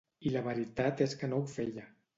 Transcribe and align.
I 0.29 0.31
la 0.35 0.41
veritat 0.47 1.05
és 1.09 1.15
que 1.21 1.33
no 1.35 1.43
ho 1.45 1.49
feia. 1.59 1.91